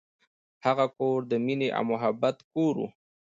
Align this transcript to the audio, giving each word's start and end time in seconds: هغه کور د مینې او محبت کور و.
هغه 0.65 0.85
کور 0.97 1.19
د 1.31 1.33
مینې 1.45 1.69
او 1.77 1.83
محبت 1.91 2.37
کور 2.51 2.73
و. 2.79 2.83